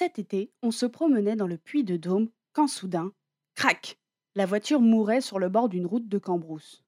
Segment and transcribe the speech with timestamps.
[0.00, 3.12] Cet été, on se promenait dans le puits de Dôme quand soudain,
[3.54, 4.00] crac,
[4.34, 6.82] la voiture mourait sur le bord d'une route de Cambrousse.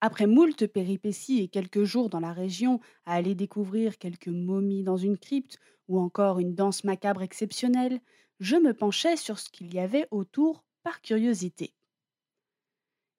[0.00, 4.96] Après moult péripéties et quelques jours dans la région à aller découvrir quelques momies dans
[4.96, 5.58] une crypte
[5.88, 8.00] ou encore une danse macabre exceptionnelle,
[8.40, 11.74] je me penchais sur ce qu'il y avait autour par curiosité.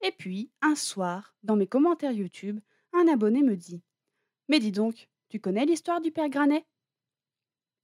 [0.02, 2.58] Et puis, un soir, dans mes commentaires YouTube,
[2.92, 3.80] un abonné me dit
[4.48, 6.66] Mais dis donc, tu connais l'histoire du père Granet?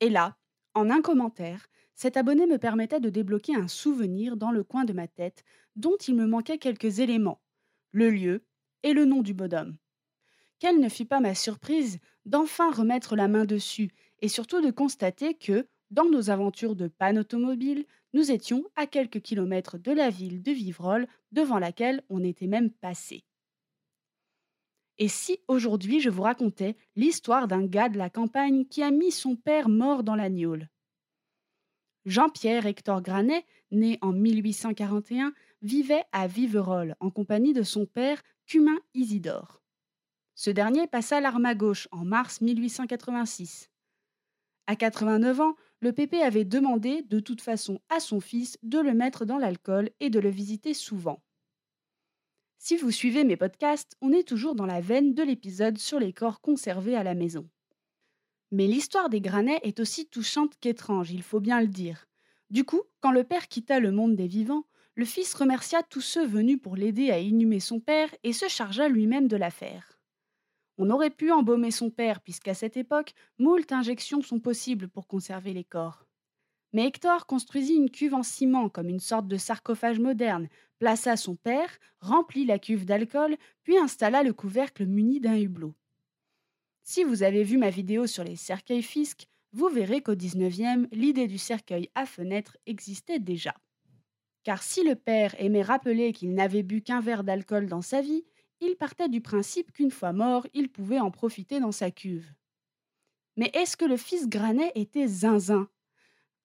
[0.00, 0.36] Et là,
[0.74, 4.92] en un commentaire, cet abonné me permettait de débloquer un souvenir dans le coin de
[4.92, 5.44] ma tête
[5.76, 7.40] dont il me manquait quelques éléments
[7.94, 8.44] le lieu,
[8.82, 9.76] et le nom du bonhomme.
[10.58, 15.34] Quelle ne fut pas ma surprise d'enfin remettre la main dessus et surtout de constater
[15.34, 20.42] que, dans nos aventures de panne automobile, nous étions à quelques kilomètres de la ville
[20.42, 23.24] de Vivrolles devant laquelle on était même passé.
[24.98, 29.10] Et si aujourd'hui je vous racontais l'histoire d'un gars de la campagne qui a mis
[29.10, 30.28] son père mort dans la
[32.04, 38.78] Jean-Pierre Hector Granet, né en 1841, vivait à Viverolles en compagnie de son père Cumin
[38.92, 39.62] Isidore.
[40.34, 43.70] Ce dernier passa l'arme à gauche en mars 1886.
[44.66, 48.94] À 89 ans, le pépé avait demandé de toute façon à son fils de le
[48.94, 51.22] mettre dans l'alcool et de le visiter souvent.
[52.58, 56.12] Si vous suivez mes podcasts, on est toujours dans la veine de l'épisode sur les
[56.12, 57.48] corps conservés à la maison.
[58.50, 62.06] Mais l'histoire des granets est aussi touchante qu'étrange, il faut bien le dire.
[62.50, 66.26] Du coup, quand le père quitta le monde des vivants, le fils remercia tous ceux
[66.26, 69.98] venus pour l'aider à inhumer son père et se chargea lui-même de l'affaire.
[70.78, 75.52] On aurait pu embaumer son père, puisqu'à cette époque, moult injections sont possibles pour conserver
[75.52, 76.06] les corps.
[76.74, 80.48] Mais Hector construisit une cuve en ciment comme une sorte de sarcophage moderne,
[80.80, 85.72] plaça son père, remplit la cuve d'alcool, puis installa le couvercle muni d'un hublot.
[86.82, 91.28] Si vous avez vu ma vidéo sur les cercueils fisques, vous verrez qu'au XIXe, l'idée
[91.28, 93.54] du cercueil à fenêtre existait déjà.
[94.42, 98.24] Car si le père aimait rappeler qu'il n'avait bu qu'un verre d'alcool dans sa vie,
[98.60, 102.32] il partait du principe qu'une fois mort, il pouvait en profiter dans sa cuve.
[103.36, 105.68] Mais est-ce que le fils Granet était zinzin?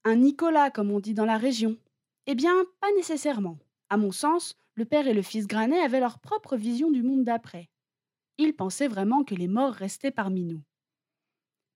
[0.05, 1.77] Un Nicolas, comme on dit dans la région
[2.25, 3.59] Eh bien, pas nécessairement.
[3.89, 7.25] À mon sens, le père et le fils Granet avaient leur propre vision du monde
[7.25, 7.69] d'après.
[8.37, 10.61] Ils pensaient vraiment que les morts restaient parmi nous.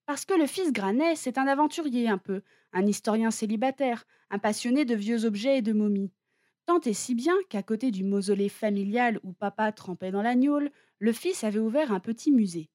[0.06, 2.40] Parce que le fils Granet, c'est un aventurier un peu,
[2.72, 6.12] un historien célibataire, un passionné de vieux objets et de momies.
[6.64, 10.60] Tant et si bien qu'à côté du mausolée familial où papa trempait dans l'agneau,
[10.98, 12.70] le fils avait ouvert un petit musée.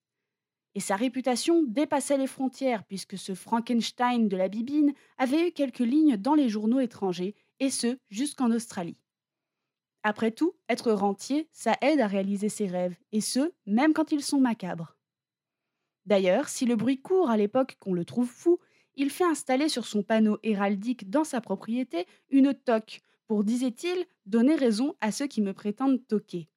[0.75, 5.80] Et sa réputation dépassait les frontières, puisque ce Frankenstein de la bibine avait eu quelques
[5.80, 9.02] lignes dans les journaux étrangers, et ce, jusqu'en Australie.
[10.03, 14.24] Après tout, être rentier, ça aide à réaliser ses rêves, et ce, même quand ils
[14.24, 14.96] sont macabres.
[16.06, 18.59] D'ailleurs, si le bruit court à l'époque qu'on le trouve fou,
[18.96, 24.56] il fait installer sur son panneau héraldique dans sa propriété une toque pour, disait-il, donner
[24.56, 26.50] raison à ceux qui me prétendent toquer.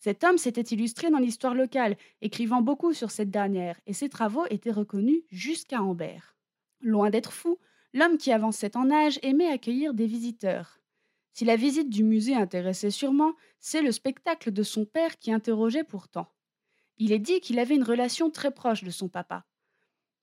[0.00, 4.46] Cet homme s'était illustré dans l'histoire locale, écrivant beaucoup sur cette dernière, et ses travaux
[4.48, 6.34] étaient reconnus jusqu'à Ambert.
[6.80, 7.58] Loin d'être fou,
[7.92, 10.80] l'homme qui avançait en âge aimait accueillir des visiteurs.
[11.34, 15.84] Si la visite du musée intéressait sûrement, c'est le spectacle de son père qui interrogeait
[15.84, 16.32] pourtant.
[16.96, 19.44] Il est dit qu'il avait une relation très proche de son papa.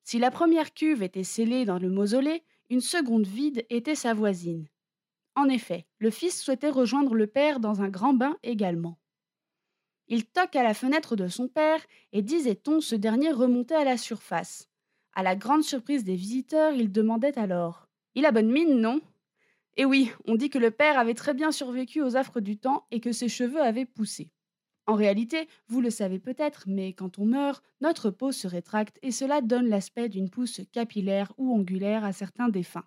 [0.04, 4.68] Si la première cuve était scellée dans le mausolée, une seconde vide était sa voisine.
[5.36, 8.98] En effet, le fils souhaitait rejoindre le père dans un grand bain également.
[10.10, 11.82] Il toque à la fenêtre de son père
[12.14, 14.70] et, disait-on, ce dernier remontait à la surface.
[15.14, 19.02] À la grande surprise des visiteurs, il demandait alors Il a bonne mine, non?
[19.76, 22.86] Eh oui, on dit que le père avait très bien survécu aux affres du temps
[22.90, 24.32] et que ses cheveux avaient poussé.
[24.88, 29.12] En réalité, vous le savez peut-être, mais quand on meurt, notre peau se rétracte et
[29.12, 32.86] cela donne l'aspect d'une pousse capillaire ou angulaire à certains défunts.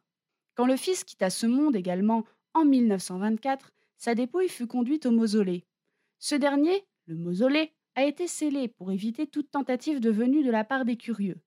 [0.55, 5.67] Quand le fils quitta ce monde également en 1924, sa dépouille fut conduite au mausolée.
[6.19, 10.65] Ce dernier, le mausolée, a été scellé pour éviter toute tentative de venue de la
[10.65, 11.43] part des curieux.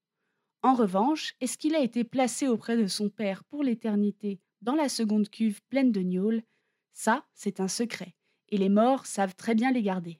[0.61, 4.89] En revanche, est-ce qu'il a été placé auprès de son père pour l'éternité dans la
[4.89, 6.43] seconde cuve pleine de gnôles?
[6.93, 8.15] Ça, c'est un secret,
[8.49, 10.19] et les morts savent très bien les garder.